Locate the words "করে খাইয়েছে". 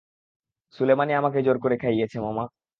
1.63-2.17